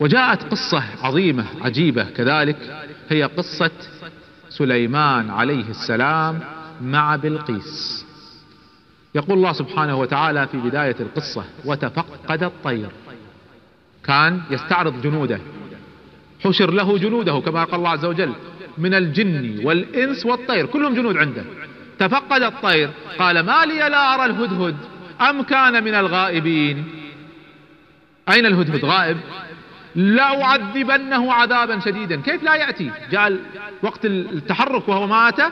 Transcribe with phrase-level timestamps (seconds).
[0.00, 2.04] وجاءت قصة عظيمة عجيبة.
[2.04, 2.56] كذلك
[3.08, 3.70] هي قصة
[4.48, 6.40] سليمان عليه السلام
[6.82, 8.04] مع بلقيس.
[9.14, 12.88] يقول الله سبحانه وتعالى في بداية القصة وتفقد الطير
[14.04, 15.40] كان يستعرض جنوده.
[16.44, 18.32] حشر له جنوده كما قال الله عز وجل
[18.78, 21.44] من الجن والإنس والطير كلهم جنود عنده.
[21.98, 24.76] تفقد الطير قال ما لي لا أرى الهدهد.
[25.20, 26.84] أم كان من الغائبين
[28.28, 29.16] أين الهدهد؟ غائب.
[29.94, 32.20] لأعذبنه عذابا شديدا.
[32.20, 33.38] كيف لا يأتي؟ جاء
[33.82, 35.50] وقت التحرك وهو ما أتى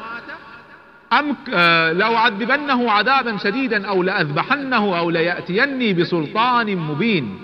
[1.12, 7.38] أم آه، لأعذبنه عذابا شديدا أو لأذبحنه أو ليأتيني بسلطان مبين.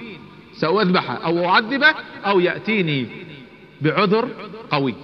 [0.52, 1.94] سأذبحه أو أعذبه
[2.26, 3.06] أو يأتيني
[3.80, 4.28] بعذر
[4.70, 4.94] قوي.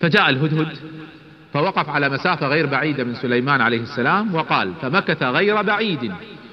[0.00, 0.78] فجاء الهدهد
[1.52, 6.12] فوقف على مسافة غير بعيدة من سليمان عليه السلام وقال فمكث غير بعيد.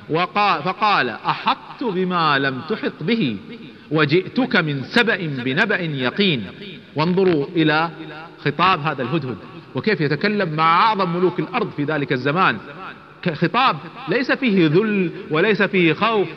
[0.09, 3.37] وقال فقال أحطت بما لم تحط به
[3.91, 6.43] وجئتك من سبأ بنبأ يقين.
[6.95, 7.89] وانظروا إلى
[8.39, 9.37] خطاب هذا الهدهد
[9.75, 12.57] وكيف يتكلم مع أعظم ملوك الأرض في ذلك الزمان.
[13.33, 16.27] خطاب ليس فيه ذل وليس فيه خوف.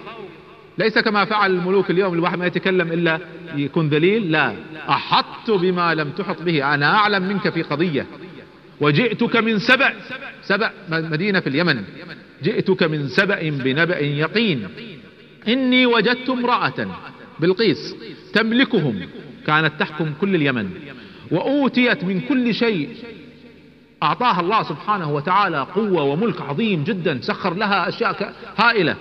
[0.79, 3.19] ليس كما فعل الملوك اليوم الواحد ما يتكلم إلا
[3.57, 4.31] يكون ذليل.
[4.31, 4.55] لا
[4.89, 6.75] أحطت بما لم تحط به.
[6.75, 8.07] أنا أعلم منك في قضية.
[8.81, 9.93] وجئتك من سبأ.
[10.43, 11.85] سبأ مدينة في اليمن.
[12.43, 14.69] جئتك من سبأ بنبأ يقين.
[15.49, 16.87] إني وجدت امرأة
[17.41, 17.95] بلقيس
[18.33, 19.01] تملكهم.
[19.47, 20.71] كانت تحكم كل اليمن.
[21.31, 22.89] وأوتيت من كل شيء.
[24.03, 27.21] أعطاها الله سبحانه وتعالى قوة وملك عظيم جدا.
[27.23, 28.97] سخر لها أشياء هائلة.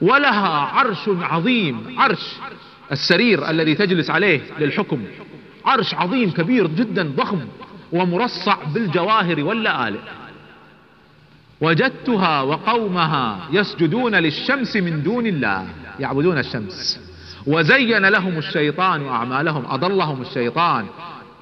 [0.00, 1.94] ولها عرش عظيم.
[1.96, 2.34] عرش
[2.92, 5.04] السرير الذي تجلس عليه للحكم.
[5.64, 7.40] عرش عظيم كبير جدا ضخم.
[7.92, 9.98] ومرصع بالجواهر واللآلئ
[11.60, 15.66] وجدتها وقومها يسجدون للشمس من دون الله.
[16.00, 17.00] يعبدون الشمس.
[17.46, 20.86] وزين لهم الشيطان أعمالهم أضلهم الشيطان.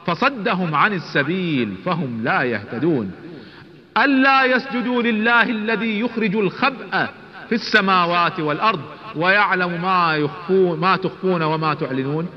[0.06, 3.10] فصدهم عن السبيل فهم لا يهتدون.
[3.98, 7.08] ألا يسجدوا لله الذي يخرج الخبأ
[7.48, 8.80] في السماوات والأرض
[9.16, 12.28] ويعلم ما يخفون ما تخفون وما تعلنون.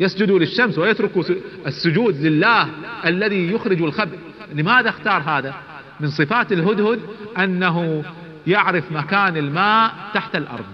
[0.00, 1.22] يسجدوا للشمس ويتركوا
[1.66, 2.68] السجود لله
[3.06, 4.18] الذي يخرج الخبأ
[4.54, 5.54] لماذا اختار هذا؟
[6.00, 7.00] من صفات الهدهد
[7.38, 8.04] أنه
[8.46, 10.64] يعرف مكان الماء تحت الأرض.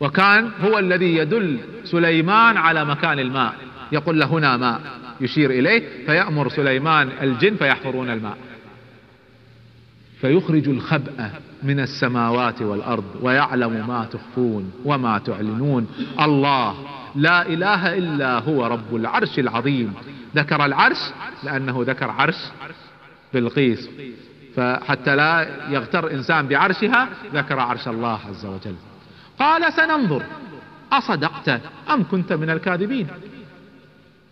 [0.00, 3.54] وكان هو الذي يدل سليمان على مكان الماء.
[3.92, 4.80] يقول له هنا ماء.
[5.20, 8.36] يشير إليه فيأمر سليمان الجن فيحفرون الماء.
[10.20, 11.30] فيخرج الخبأ
[11.62, 15.86] من السماوات والأرض ويعلم ما تخفون وما تعلنون.
[16.20, 19.94] الله لا إله إلا هو رب العرش العظيم.
[20.36, 20.98] ذكر العرش
[21.44, 22.36] لأنه ذكر عرش
[23.34, 23.88] بلقيس.
[24.56, 28.74] فحتى لا يغتر إنسان بعرشها ذكر عرش الله عز وجل.
[29.38, 30.22] قال سننظر.
[30.92, 31.60] أصدقت
[31.90, 33.06] أم كنت من الكاذبين؟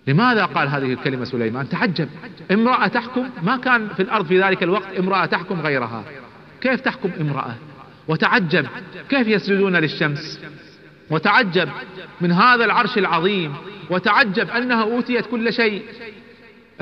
[0.06, 2.09] لماذا قال هذه الكلمة سليمان؟ تعجب.
[2.53, 6.04] امرأة تحكم ما كان في الأرض في ذلك الوقت امرأة تحكم غيرها.
[6.60, 7.54] كيف تحكم امرأة؟
[8.09, 8.66] وتعجب.
[9.09, 10.41] كيف يسجدون للشمس؟
[11.10, 11.68] وتعجب
[12.20, 13.54] من هذا العرش العظيم
[13.90, 15.82] وتعجب أنها أوتيت كل شيء.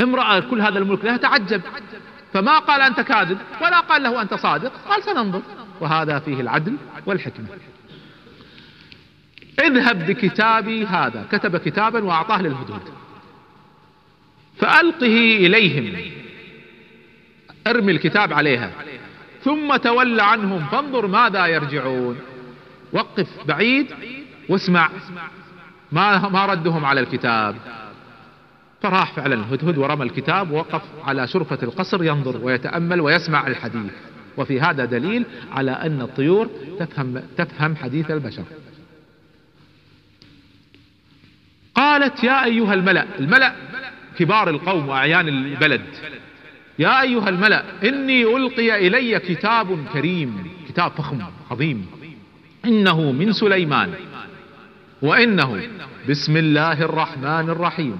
[0.00, 1.62] امرأة كل هذا الملك لها تعجب.
[2.32, 5.42] فما قال أنت كاذب ولا قال له أنت صادق قال سننظر.
[5.80, 6.76] وهذا فيه العدل
[7.06, 7.46] والحكمة.
[9.60, 12.82] اذهب بكتابي هذا كتب كتابا وأعطاه للهدود
[14.56, 15.96] فألقه إليهم.
[17.66, 18.70] ارمي الكتاب عليها.
[19.42, 22.18] ثم تول عنهم فانظر ماذا يرجعون.
[22.94, 23.87] وقف بعيد
[24.49, 24.91] واسمع
[25.93, 27.56] ما ما ردهم على الكتاب.
[28.82, 33.93] فراح فعلا الهدهد ورمى الكتاب ووقف على شرفة القصر ينظر ويتأمل ويسمع الحديث.
[34.37, 38.44] وفي هذا دليل على أن الطيور تفهم, تفهم حديث البشر.
[41.75, 43.54] قالت يا أيها الملأ الملأ
[44.19, 45.83] كبار القوم وأعيان البلد
[46.78, 51.19] يا أيها الملأ إني ألقي إلي كتاب كريم كتاب فخم
[51.50, 51.86] عظيم.
[52.65, 53.95] إنه من سليمان.
[55.03, 55.63] وإنه
[56.09, 57.99] بسم الله الرحمن الرحيم.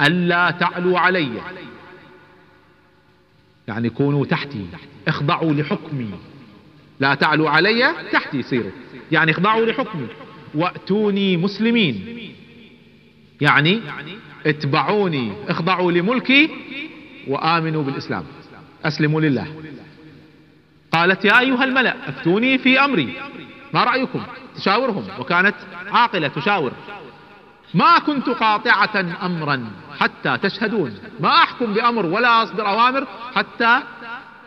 [0.00, 1.30] ألا تعلوا علي.
[3.68, 4.66] يعني كونوا تحتي.
[5.08, 6.10] اخضعوا لحكمي.
[7.00, 8.70] لا تعلوا علي تحتي سيروا
[9.12, 10.06] يعني اخضعوا لحكمي.
[10.54, 12.18] وأتوني مسلمين.
[13.40, 13.80] يعني
[14.46, 15.32] اتبعوني.
[15.48, 16.50] اخضعوا لملكي
[17.28, 18.24] وآمنوا بالإسلام.
[18.84, 19.46] أسلموا لله.
[20.92, 23.12] قالت يا أيها الملأ أفتوني في أمري.
[23.72, 24.22] ما رأيكم؟
[24.56, 25.04] تشاورهم.
[25.18, 25.54] وكانت
[25.90, 26.72] عاقلة تشاور.
[27.74, 29.66] ما كنت قاطعة امرا
[30.00, 30.98] حتى تشهدون.
[31.20, 33.80] ما أحكم بأمر ولا أصدر أوامر حتى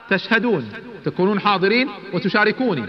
[0.10, 0.72] تشهدون.
[1.06, 2.86] تكونون حاضرين وتشاركوني.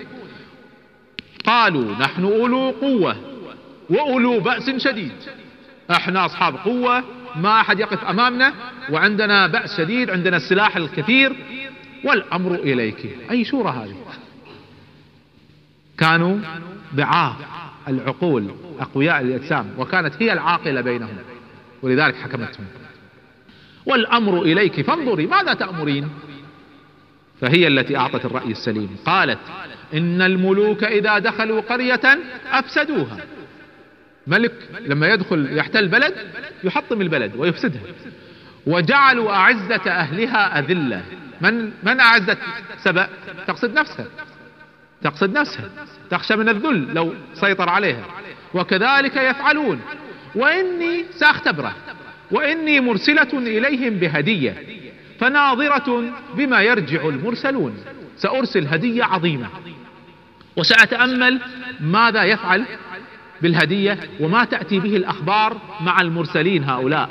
[1.47, 3.17] قالوا نحن أولو قوة
[3.91, 5.13] وأولو بأس شديد.
[5.91, 7.05] إحنا أصحاب قوة
[7.37, 8.53] ما أحد يقف أمامنا
[8.91, 11.37] وعندنا بأس شديد عندنا السلاح الكثير
[12.05, 13.19] والأمر إليك.
[13.31, 14.06] أي شورى هذه؟
[15.99, 16.39] كانوا
[16.95, 17.37] ضعاف
[17.89, 21.17] العقول أقوياء الأجسام وكانت هي العاقلة بينهم
[21.83, 22.67] ولذلك حكمتهم.
[23.87, 26.09] والأمر إليك فانظري ماذا تأمرين؟
[27.41, 28.97] فهي التي أعطت الرأي السليم.
[29.07, 29.39] قالت
[29.95, 32.19] إن الملوك إذا دخلوا قرية
[32.53, 33.17] أفسدوها.
[34.27, 36.15] ملك لما يدخل يحتل بلد
[36.65, 37.83] يحطم البلد ويفسدها.
[38.67, 41.03] وجعلوا أعزة أهلها أذلة.
[41.41, 42.39] من من أعزت
[42.85, 43.09] سبأ
[43.47, 44.07] تقصد نفسها.
[45.03, 45.71] تقصد نفسها
[46.11, 48.05] تخشى من الذل لو سيطر عليها.
[48.55, 49.81] وكذلك يفعلون.
[50.35, 51.75] وإني سأختبره.
[52.31, 54.55] وإني مرسلة إليهم بهدية
[55.21, 57.77] فناظرة بما يرجع المرسلون.
[58.17, 59.49] سأرسل هدية عظيمة.
[60.57, 61.41] وسأتأمل
[61.81, 62.65] ماذا يفعل
[63.43, 67.09] بالهدية وما تأتي به الأخبار مع المرسلين هؤلاء.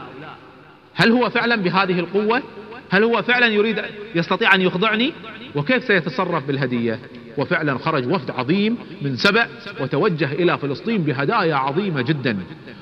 [0.96, 2.44] هل هو فعلا بهذه القوة؟
[2.90, 3.82] هل هو فعلا يريد
[4.16, 5.14] يستطيع أن يخضعني؟
[5.56, 7.00] وكيف سيتصرف بالهدية؟
[7.38, 9.48] وفعلا خرج وفد عظيم من سبع
[9.80, 12.38] وتوجه إلى فلسطين بهدايا عظيمة جدا.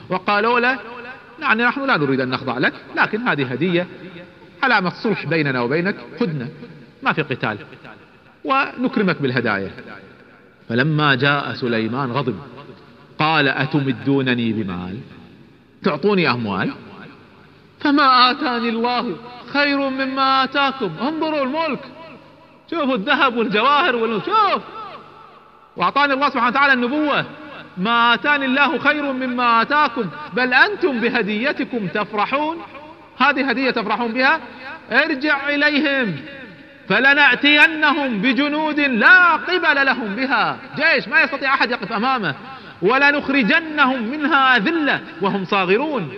[0.10, 0.80] وقالوا له
[1.42, 3.88] يعني نحن لا نريد أن نخضع لك لكن هذه هدية
[4.64, 6.48] علامة صلح بيننا وبينك خذنا
[7.04, 7.58] ما في قتال
[8.46, 9.72] ونكرمك بالهدايا.
[10.70, 12.36] فلما جاء سليمان غضب
[13.20, 14.98] قال أتمدونني بمال؟
[15.84, 16.72] تعطوني أموال؟
[17.80, 19.16] فما آتاني الله
[19.54, 21.80] خير مما آتاكم انظروا الملك.
[22.74, 24.62] شوفوا الذهب والجواهر والشوف
[25.78, 27.26] وأعطاني الله سبحانه وتعالى النبوة.
[27.78, 32.58] ما آتاني الله خير مما آتاكم بل أنتم بهديتكم تفرحون.
[33.18, 34.40] هذه هدية تفرحون بها؟
[34.92, 36.16] ارجع إليهم
[36.90, 40.58] فلنأتينهم بجنود لا قبل لهم بها.
[40.76, 42.36] جيش ما يستطيع أحد يقف أمامه.
[42.82, 46.14] ولنخرجنهم منها ذلة وهم صاغرون.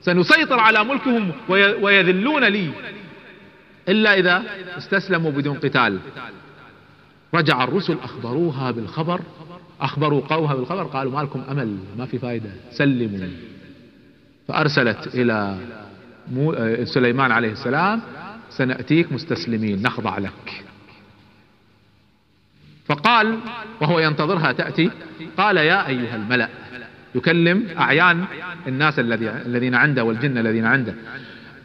[0.00, 1.32] سنسيطر على ملكهم
[1.80, 2.70] ويذلون لي.
[3.88, 4.42] إلا إذا
[4.78, 5.98] استسلموا بدون قتال.
[7.34, 9.20] رجع الرسل أخبروها بالخبر
[9.80, 13.28] أخبروا قومها بالخبر قالوا ما لكم أمل ما في فائدة سلموا.
[14.48, 15.58] فأرسلت إلى
[16.84, 18.00] سليمان عليه السلام
[18.50, 20.64] سنأتيك مستسلمين نخضع لك.
[22.86, 23.38] فقال
[23.80, 24.90] وهو ينتظرها تأتي
[25.36, 26.48] قال يا أيها الملأ
[27.14, 28.24] يكلم أعيان
[28.66, 30.94] الناس الذين عنده والجن الذين عنده.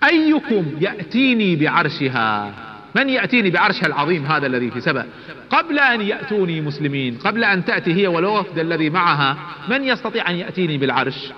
[0.04, 2.54] أيكم يأتيني بعرشها؟
[2.96, 5.08] من يأتيني بعرشها العظيم هذا الذي في سبأ؟
[5.50, 9.38] قبل أن يأتوني مسلمين قبل أن تأتي هي والوفد الذي معها
[9.70, 11.32] من يستطيع أن يأتيني بالعرش؟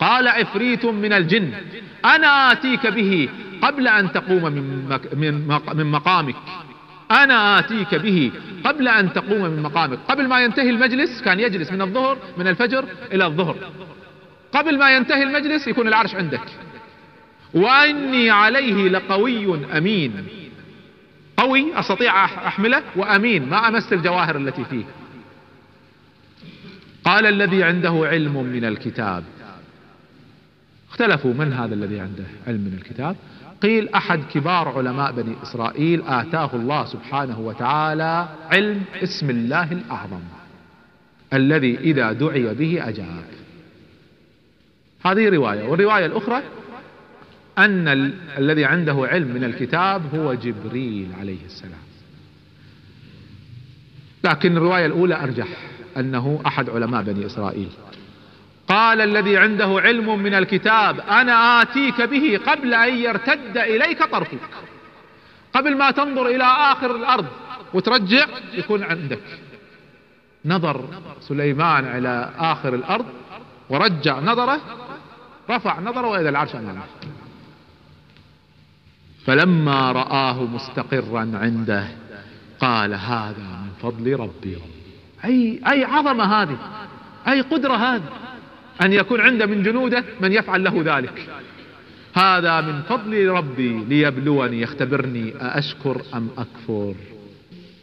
[0.00, 1.50] قال عفريت من الجن
[2.04, 3.28] أنا آتيك به
[3.62, 6.34] قبل أن تقوم من, مك من, من مقامك.
[7.10, 8.32] أنا آتيك به
[8.64, 9.98] قبل أن تقوم من مقامك.
[10.08, 13.56] قبل ما ينتهي المجلس كان يجلس من الظهر من الفجر إلى الظهر.
[14.52, 16.40] قبل ما ينتهي المجلس يكون العرش عندك.
[17.54, 20.26] واني عليه لقوي أمين.
[21.36, 23.48] قوي أستطيع أحمله وأمين.
[23.48, 24.84] ما أمس الجواهر التي فيه.
[27.04, 29.24] قال الذي عنده علم من الكتاب.
[30.90, 33.16] اختلفوا من هذا الذي عنده علم من الكتاب؟
[33.62, 40.20] قيل أحد كبار علماء بني إسرائيل آتاه الله سبحانه وتعالى علم اسم الله الأعظم.
[41.32, 43.24] الذي إذا دعي به أجاب.
[45.04, 45.62] هذه رواية.
[45.62, 46.42] والرواية الأخرى
[47.58, 51.86] أن ال الذي عنده علم من الكتاب هو جبريل عليه السلام.
[54.24, 55.46] لكن الرواية الأولى أرجح
[55.96, 57.68] أنه أحد علماء بني إسرائيل.
[58.68, 64.38] قال الذي عنده علم من الكتاب أنا آتيك به قبل أن يرتد إليك طرفك.
[65.52, 67.26] قبل ما تنظر إلى آخر الأرض
[67.74, 69.22] وترجع يكون عندك.
[70.44, 70.88] نظر
[71.20, 73.06] سليمان إلى آخر الأرض
[73.70, 74.60] ورجع نظره
[75.50, 76.82] رفع نظره وإلى العرش أمامه.
[79.26, 81.88] فلما رآه مستقرا عنده
[82.60, 84.58] قال هذا من فضل ربي.
[85.24, 86.58] أي, أي عظمة هذه
[87.28, 88.08] أي قدرة هذه
[88.82, 91.28] أن يكون عنده من جنوده من يفعل له ذلك.
[92.14, 96.94] هذا من فضل ربي ليبلوني يختبرني أأشكر أم أكفر؟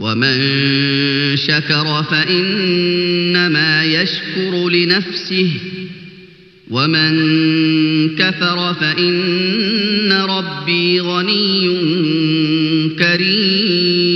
[0.00, 0.36] ومن
[1.36, 5.50] شكر فإنما يشكر لنفسه
[6.70, 7.12] ومن
[8.16, 11.68] كفر فإن ربي غني
[12.98, 14.08] كريم.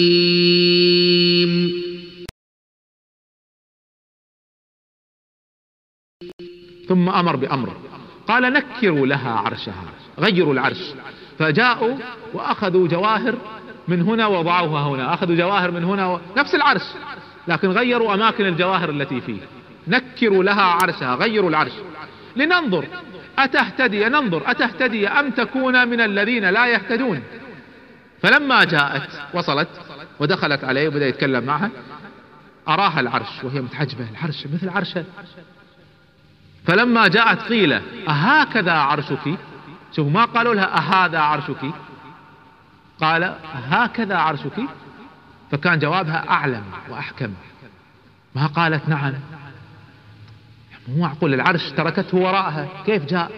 [6.89, 7.77] ثم أمر بأمر.
[8.29, 9.85] قال نكروا لها عرشها
[10.19, 10.81] غيروا العرش.
[11.39, 11.99] فجاءوا
[12.35, 16.21] وأخذوا جواهر من هنا وضعوها هنا أخذوا جواهر من هنا و...
[16.37, 16.83] نفس العرش
[17.49, 19.41] لكن غيروا أماكن الجواهر التي فيه.
[19.89, 21.73] نكروا لها عرشها غيروا العرش.
[22.37, 22.85] لننظر
[23.39, 27.23] أتهتدي ننظر أتهتدي أم تكون من الذين لا يهتدون؟
[28.23, 29.69] فلما جاءت وصلت
[30.21, 31.71] ودخلت عليه وبدأ يتكلم معها
[32.69, 35.05] أراها العرش وهي متعجبة العرش مثل عرشه.
[36.67, 37.73] فلما جاءت قيل
[38.09, 39.39] أهكذا عرشك؟
[39.97, 41.75] شوفوا ما قالوا لها أهذا عرشك؟
[43.03, 44.61] قال هكذا عرشك؟
[45.51, 47.35] فكان جوابها أعلم وأحكم.
[48.35, 49.13] ما قالت نعم.
[50.89, 53.31] مو معقول العرش تركته وراءها كيف جاء؟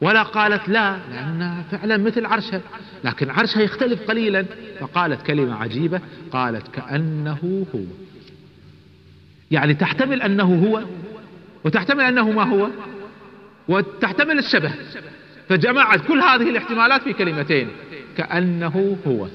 [0.00, 2.60] ولا قالت لا لأنها فعلا مثل عرشها
[3.04, 4.44] لكن عرشها يختلف قليلا.
[4.80, 6.00] فقالت كلمة عجيبة
[6.32, 7.80] قالت كأنه هو.
[9.50, 10.82] يعني تحتمل أنه هو
[11.64, 12.68] وتحتمل أنه ما هو
[13.68, 14.72] وتحتمل الشبه.
[15.48, 17.68] فجمعت كل هذه الاحتمالات في كلمتين.
[18.18, 19.26] كأنه هو.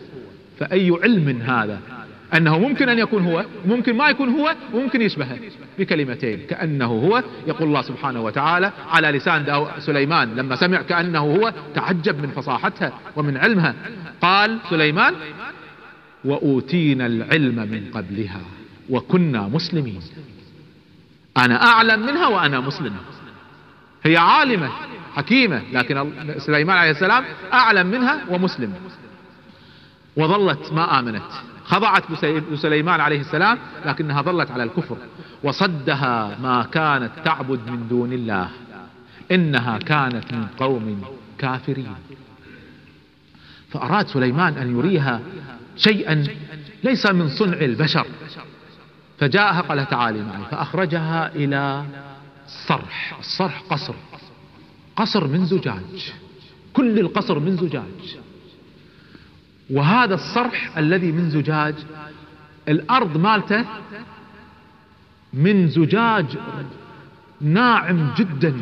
[0.60, 1.80] فأي علم هذا؟
[2.34, 5.38] أنه ممكن أن يكون هو ممكن ما يكون هو وممكن يشبهه
[5.80, 6.40] بكلمتين.
[6.50, 12.30] كأنه هو يقول الله سبحانه وتعالى على لسان سليمان لما سمع كأنه هو تعجب من
[12.30, 13.76] فصاحتها ومن علمها.
[14.22, 15.14] قال سليمان
[16.26, 18.42] وأوتينا العلم من قبلها
[18.90, 20.00] وكنا مسلمين.
[21.38, 22.94] أنا أعلم منها وأنا مسلم.
[24.04, 24.70] هي عالمة.
[25.16, 28.74] حكيمة لكن سليمان عليه السلام أعلم منها ومسلم.
[30.16, 31.32] وظلت ما آمنت.
[31.66, 32.04] خضعت
[32.52, 34.98] لسليمان عليه السلام لكنها ظلت على الكفر.
[35.44, 38.50] وصدها ما كانت تعبد من دون الله.
[39.32, 41.04] إنها كانت من قوم
[41.38, 41.96] كافرين.
[43.70, 45.22] فأراد سليمان أن يريها
[45.78, 46.28] شيئا
[46.84, 48.08] ليس من صنع البشر.
[49.20, 51.86] فجاءها قال تعالي معي فأخرجها إلى
[52.68, 53.16] صرح.
[53.20, 53.94] الصرح قصر.
[54.96, 56.14] قصر من زجاج.
[56.74, 58.18] كل القصر من زجاج.
[59.70, 61.76] وهذا الصرح الذي من زجاج
[62.68, 63.66] الأرض مالته
[65.34, 66.26] من زجاج
[67.42, 68.56] ناعم جدا.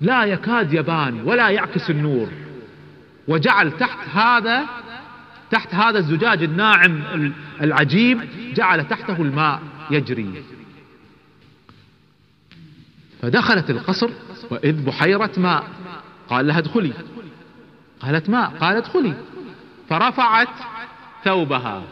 [0.00, 2.28] لا يكاد يبان ولا يعكس النور.
[3.28, 4.64] وجعل تحت هذا
[5.50, 7.02] تحت هذا الزجاج الناعم
[7.60, 8.20] العجيب
[8.54, 10.44] جعل تحته الماء يجري.
[13.24, 14.10] فدخلت القصر
[14.50, 15.64] وإذ بحيرة ماء.
[16.28, 16.92] قال لها ادخلي.
[18.00, 18.50] قالت ماء.
[18.50, 19.14] قال ادخلي.
[19.88, 20.48] فرفعت
[21.24, 21.82] ثوبها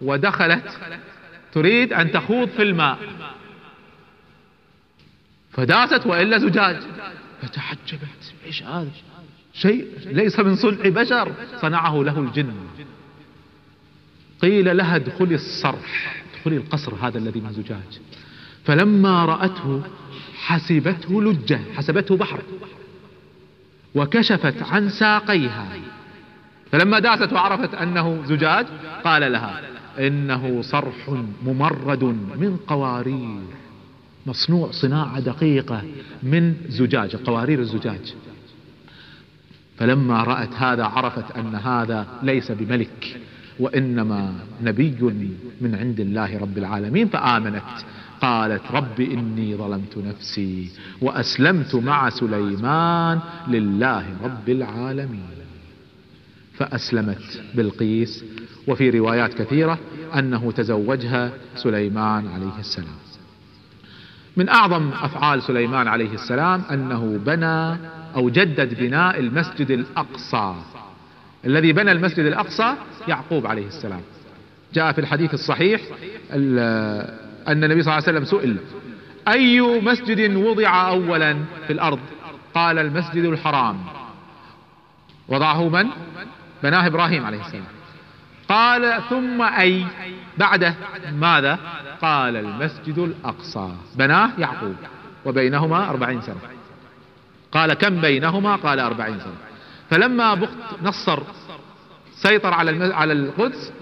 [0.00, 0.78] ودخلت.
[1.52, 2.98] تريد أن تخوض في الماء.
[5.50, 6.76] فداست وإلا زجاج.
[7.42, 8.34] فتعجبت.
[8.46, 8.90] إيش هذا؟
[9.54, 11.32] شيء ليس من صنع بشر.
[11.60, 12.54] صنعه له الجن.
[14.42, 16.22] قيل لها ادخلي الصرح.
[16.34, 18.00] ادخلي القصر هذا الذي من زجاج.
[18.64, 19.82] فلما رأته
[20.52, 22.40] حسبته لجة حسبته بحر.
[23.94, 25.66] وكشفت عن ساقيها.
[26.72, 28.66] فلما داست وعرفت أنه زجاج
[29.04, 29.60] قال لها
[29.98, 32.04] إنه صرح ممرد
[32.38, 33.40] من قوارير.
[34.26, 35.82] مصنوع صناعة دقيقة
[36.22, 38.14] من زجاج قوارير الزجاج.
[39.78, 43.20] فلما رأت هذا عرفت أن هذا ليس بملك
[43.60, 44.96] وإنما نبي
[45.60, 47.62] من عند الله رب العالمين فآمنت.
[48.22, 55.28] قالت رب إني ظلمت نفسي وأسلمت مع سليمان لله رب العالمين.
[56.54, 58.24] فأسلمت بلقيس
[58.68, 59.78] وفي روايات كثيرة
[60.18, 63.02] أنه تزوجها سليمان عليه السلام.
[64.36, 67.76] من أعظم أفعال سليمان عليه السلام أنه بنى
[68.16, 70.54] أو جدد بناء المسجد الأقصى.
[71.44, 72.74] الذي بنى المسجد الأقصى
[73.08, 74.00] يعقوب عليه السلام.
[74.74, 75.80] جاء في الحديث الصحيح
[77.48, 78.56] أن النبي صلى الله عليه وسلم سئل
[79.28, 82.00] أي مسجد وضع أولا في الأرض؟
[82.54, 83.84] قال المسجد الحرام.
[85.28, 85.86] وضعه من؟
[86.62, 87.64] بناه إبراهيم عليه السلام.
[88.48, 89.86] قال ثم أي؟
[90.38, 90.74] بعده.
[91.12, 91.58] ماذا؟
[92.02, 93.68] قال المسجد الأقصى.
[93.96, 94.76] بناه يعقوب.
[95.24, 96.40] وبينهما أربعين سنة.
[97.52, 99.36] قال كم بينهما؟ قال أربعين سنة.
[99.90, 101.22] فلما بخت نصر
[102.14, 103.72] سيطر على على القدس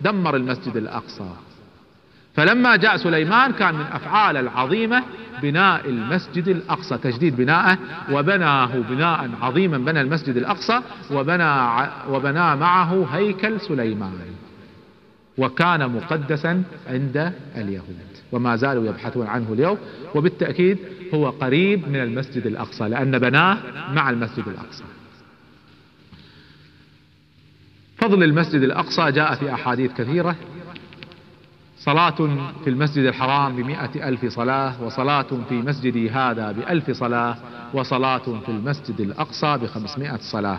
[0.00, 1.30] دمر المسجد الأقصى.
[2.36, 5.02] فلما جاء سليمان كان من أفعال العظيمة
[5.42, 7.78] بناء المسجد الأقصى تجديد بناءه
[8.12, 14.12] وبناه بناء عظيما بنى المسجد الأقصى وبنى, وبنى معه هيكل سليمان.
[15.38, 17.96] وكان مقدسا عند اليهود
[18.32, 19.78] وما زالوا يبحثون عنه اليوم.
[20.14, 20.78] وبالتأكيد
[21.14, 23.58] هو قريب من المسجد الأقصى لأن بناه
[23.92, 24.84] مع المسجد الأقصى.
[27.96, 30.36] فضل المسجد الأقصى جاء في أحاديث كثيرة.
[31.86, 32.10] صلاة
[32.64, 37.36] في المسجد الحرام بمئة ألف صلاة وصلاة في مسجدي هذا بألف صلاة
[37.74, 40.58] وصلاة في المسجد الأقصى بخمسمائة صلاة.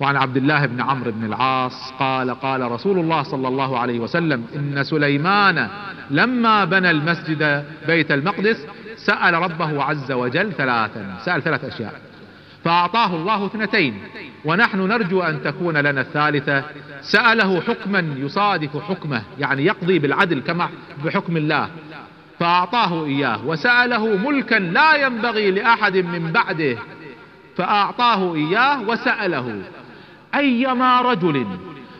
[0.00, 4.44] وعن عبد الله بن عمرو بن العاص قال قال رسول الله صلى الله عليه وسلم
[4.56, 5.68] إن سليمان
[6.10, 11.94] لما بنى المسجد بيت المقدس سأل ربه عز وجل ثلاثا سأل ثلاث أشياء.
[12.64, 13.94] فأعطاه الله اثنتين.
[14.44, 16.64] ونحن نرجو أن تكون لنا الثالثة
[17.00, 20.68] سأله حكما يصادف حكمه يعني يقضي بالعدل كما
[21.04, 21.68] بحكم الله.
[22.40, 26.76] فأعطاه إياه وسأله ملكا لا ينبغي لأحد من بعده.
[27.56, 29.62] فأعطاه إياه وسأله
[30.34, 31.46] أيما رجل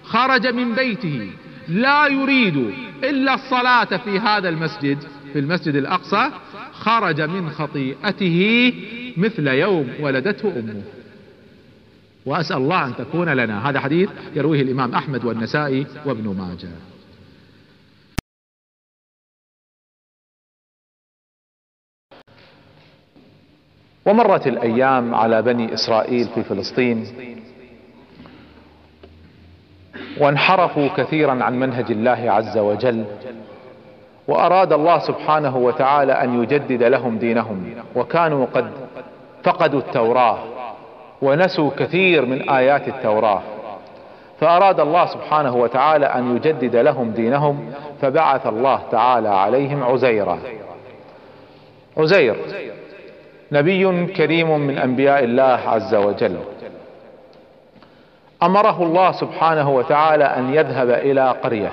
[0.05, 1.31] خرج من بيته
[1.69, 2.71] لا يريد
[3.05, 4.99] إلا الصلاة في هذا المسجد
[5.33, 6.31] في المسجد الأقصى
[6.73, 8.73] خرج من خطيئته
[9.17, 10.83] مثل يوم ولدته أمه.
[12.27, 13.71] وأسأل الله أن تكون لنا.
[13.71, 16.69] هذا حديث يرويه الإمام أحمد والنسائي وابن ماجه.
[24.07, 27.07] ومرت الأيام على بني إسرائيل في فلسطين
[30.21, 33.05] وانحرفوا كثيرا عن منهج الله عز وجل
[34.29, 38.71] وأراد الله سبحانه وتعالى أن يجدد لهم دينهم وكانوا قد
[39.45, 40.54] فقدوا التوراة.
[41.25, 43.43] ونسوا كثير من آيات التوراة.
[44.41, 50.39] فأراد الله سبحانه وتعالى أن يجدد لهم دينهم فبعث الله تعالى عليهم عزيرا.
[51.97, 52.37] عزير
[53.53, 56.37] نبي كريم من أنبياء الله عز وجل.
[58.43, 61.73] أمره الله سبحانه وتعالى أن يذهب إلى قرية.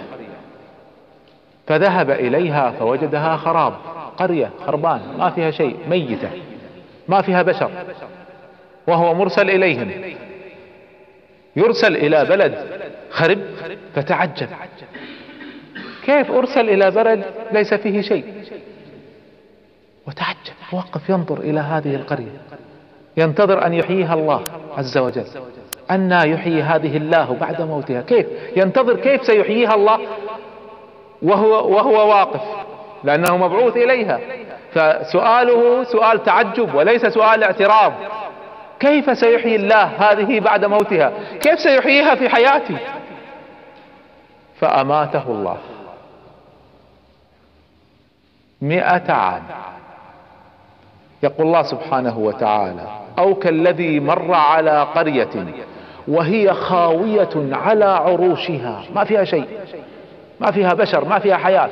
[1.67, 3.73] فذهب إليها فوجدها خراب
[4.17, 6.29] قرية خربان ما فيها شيء ميتة
[7.07, 7.71] ما فيها بشر.
[8.87, 9.91] وهو مرسل إليهم.
[11.55, 12.55] يرسل إلى بلد
[13.09, 13.39] خرب
[13.95, 14.47] فتعجب.
[16.05, 18.25] كيف أرسل إلى بلد ليس فيه شيء؟
[20.07, 20.53] وتعجب.
[20.73, 22.41] وقف ينظر إلى هذه القرية.
[23.17, 24.43] ينتظر أن يحييها الله
[24.77, 25.25] عز وجل.
[25.91, 28.01] أن يحيي هذه الله بعد موتها.
[28.01, 29.99] كيف؟ ينتظر كيف سيحييها الله
[31.21, 32.41] وهو, وهو واقف.
[33.03, 34.19] لأنه مبعوث إليها.
[34.71, 37.93] فسؤاله سؤال تعجب وليس سؤال اعتراض.
[38.81, 42.77] كيف سيحيي الله هذه بعد موتها؟ كيف سيحييها في حياتي
[44.59, 45.57] فأماته الله.
[48.61, 49.43] مئة عام.
[51.23, 52.87] يقول الله سبحانه وتعالى
[53.19, 55.45] أو كالذي مر على قرية
[56.07, 58.83] وهي خاوية على عروشها.
[58.95, 59.47] ما فيها شيء.
[60.39, 61.69] ما فيها بشر ما فيها حياة.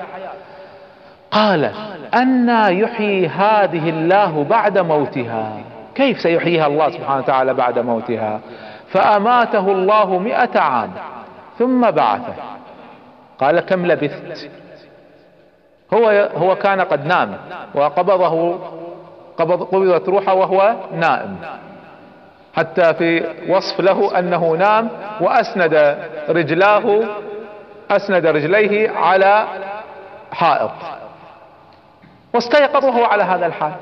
[1.32, 1.72] قال
[2.13, 5.60] أنا يحيي هذه الله بعد موتها.
[6.00, 8.40] كيف سيحييها الله سبحانه وتعالى بعد موتها؟
[8.92, 10.92] فأماته الله مئة عام
[11.60, 12.34] ثم بعثه.
[13.40, 14.50] قال كم لبثت؟
[15.94, 17.38] هو هو كان قد نام
[17.76, 18.60] وقبضه
[19.38, 21.38] قبض قبضت روحه وهو نائم.
[22.56, 24.90] حتى في وصف له أنه نام
[25.22, 25.98] وأسند
[26.30, 27.04] رجلاه
[27.92, 29.46] أسند رجليه على
[30.32, 30.72] حائط.
[32.34, 33.74] واستيقظ وهو على هذا الحال.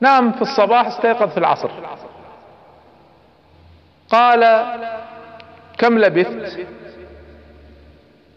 [0.00, 1.70] نام في الصباح استيقظ في العصر.
[4.08, 4.66] قال
[5.78, 6.66] كم لبثت؟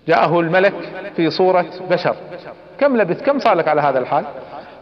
[0.08, 0.74] جاءه الملك
[1.16, 2.16] في صورة بشر.
[2.80, 4.26] كم لبثت؟ كم صار لك على هذا الحال؟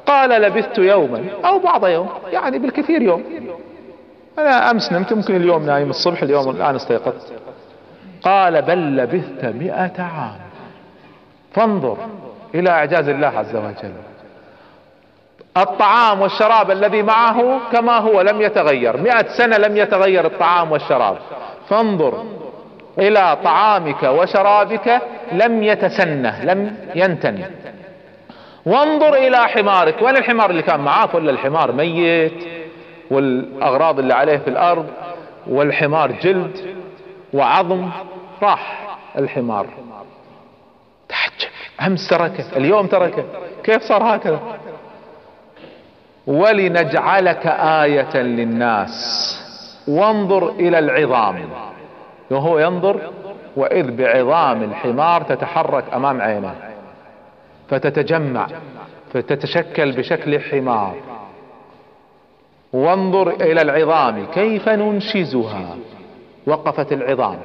[0.05, 3.23] قال لبثت يوما أو بعض يوم يعني بالكثير يوم.
[4.37, 7.33] أنا أمس نمت ممكن اليوم نايم الصبح اليوم الآن استيقظت.
[8.21, 10.39] قال بل لبثت مئة عام.
[11.53, 11.97] فانظر
[12.55, 13.93] إلى إعجاز الله عز وجل.
[15.57, 18.97] الطعام والشراب الذي معه كما هو لم يتغير.
[18.97, 21.17] مئة سنة لم يتغير الطعام والشراب.
[21.69, 22.23] فانظر
[22.99, 27.43] إلى طعامك وشرابك لم يتسنه لم ينتن
[28.65, 30.01] وانظر إلى حمارك.
[30.01, 32.47] وين الحمار اللي كان معاك؟ ولا الحمار ميت؟
[33.11, 34.87] والأغراض اللي عليه في الأرض؟
[35.47, 36.75] والحمار جلد؟
[37.33, 37.89] وعظم؟
[38.43, 39.67] راح الحمار.
[41.09, 41.51] تعجب.
[41.87, 42.57] أمس تركه.
[42.57, 43.23] اليوم تركه.
[43.63, 44.39] كيف صار هكذا؟
[46.27, 48.91] ولنجعلك آية للناس.
[49.87, 51.49] وانظر إلى العظام.
[52.31, 53.01] وهو ينظر
[53.57, 56.55] وإذ بعظام الحمار تتحرك أمام عينه
[57.69, 58.47] فتتجمع
[59.13, 60.95] فتتشكل بشكل حمار.
[62.73, 65.75] وانظر إلى العظام كيف ننشزها؟
[66.47, 67.37] وقفت العظام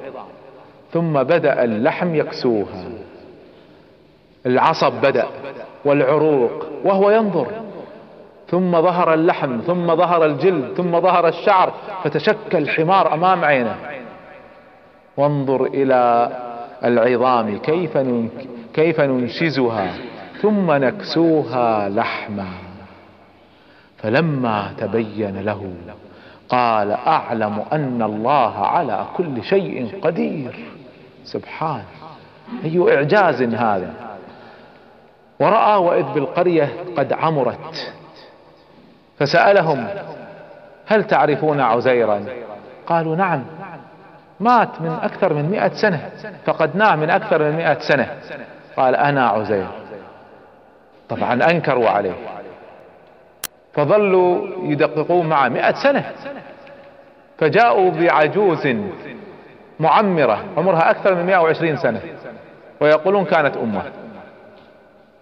[0.93, 2.85] ثم بدأ اللحم يكسوها.
[4.47, 5.27] العصب بدأ
[5.85, 7.47] والعروق وهو ينظر.
[8.53, 11.73] ثم ظهر اللحم ثم ظهر الجلد ثم ظهر الشعر
[12.05, 13.77] فتشكل حمار أمام عينه.
[15.17, 16.31] وانظر إلى
[16.85, 17.99] العظام كيف
[18.75, 19.95] كيف ننشزها
[20.43, 22.49] ثم نكسوها لحما.
[23.97, 25.75] فلما تبين له
[26.49, 30.65] قال أعلم أن الله على كل شيء قدير.
[31.25, 31.85] سبحان.
[32.65, 33.95] أي إعجاز هذا.
[35.41, 37.93] ورأى وإذ بالقرية قد عمرت.
[39.19, 39.87] فسألهم
[40.87, 42.25] هل تعرفون عزيرا؟
[42.87, 43.45] قالوا نعم.
[44.41, 46.11] مات من أكثر من مئة سنة
[46.47, 48.09] فقدناه من أكثر من مئة سنة.
[48.77, 49.67] قال أنا عزير.
[51.09, 52.15] طبعا أنكروا عليه.
[53.75, 56.05] فظلوا يدققون معه مئة سنة.
[57.39, 58.69] فجاءوا بعجوز
[59.81, 62.01] معمرة عمرها أكثر من 120 سنة
[62.81, 63.83] ويقولون كانت أمه.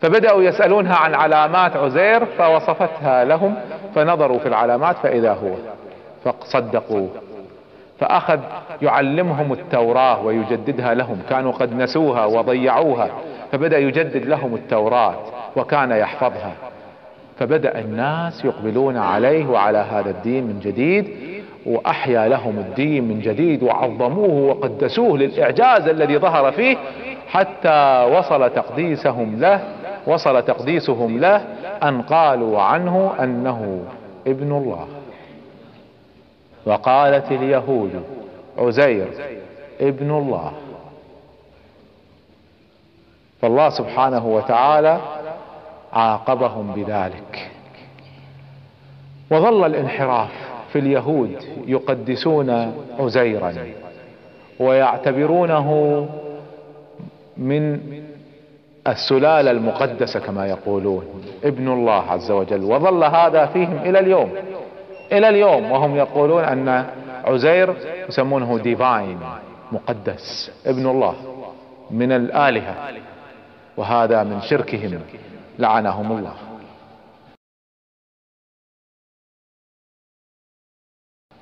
[0.00, 3.54] فبدأوا يسألونها عن علامات عزير فوصفتها لهم
[3.94, 5.54] فنظروا في العلامات فإذا هو
[6.24, 7.08] فصدقوا
[7.98, 8.38] فأخذ
[8.82, 11.18] يعلمهم التوراة ويجددها لهم.
[11.30, 13.08] كانوا قد نسوها وضيعوها
[13.52, 15.14] فبدأ يجدد لهم التوراة
[15.56, 16.52] وكان يحفظها.
[17.38, 21.08] فبدأ الناس يقبلون عليه وعلى هذا الدين من جديد
[21.66, 26.76] وأحيا لهم الدين من جديد وعظموه وقدسوه للإعجاز الذي ظهر فيه
[27.28, 29.60] حتى وصل تقديسهم له
[30.06, 31.36] وصل تقديسهم له
[31.82, 33.84] أن قالوا عنه أنه
[34.26, 34.86] ابن الله.
[36.66, 38.04] وقالت اليهود
[38.58, 39.08] عزير
[39.80, 40.52] ابن الله.
[43.42, 45.00] فالله سبحانه وتعالى
[45.92, 47.50] عاقبهم بذلك.
[49.30, 50.30] وظل الانحراف
[50.72, 51.36] في اليهود
[51.66, 53.54] يقدسون عزيرا
[54.60, 56.08] ويعتبرونه
[57.36, 57.80] من
[58.86, 61.04] السلالة المقدسة كما يقولون
[61.44, 62.64] ابن الله عز وجل.
[62.64, 64.32] وظل هذا فيهم إلى اليوم.
[65.12, 65.70] إلى اليوم.
[65.70, 66.84] وهم يقولون أن
[67.24, 67.74] عزير
[68.08, 69.18] يسمونه ديفاين
[69.72, 71.14] مقدس ابن الله
[71.90, 72.74] من الآلهة.
[73.76, 75.00] وهذا من شركهم.
[75.58, 76.49] لعنهم الله.